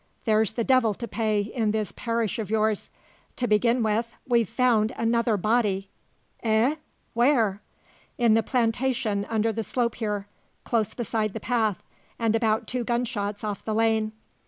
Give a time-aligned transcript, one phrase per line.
[0.25, 2.89] There's the devil to pay in this parish of yours.
[3.35, 5.89] To begin with, we've found another body"
[6.41, 6.77] "Eh?
[7.13, 7.61] Where?"
[8.17, 10.25] "In the plantation under the slope here
[10.63, 11.83] close beside the path,
[12.17, 14.13] and about two gunshots off the lane."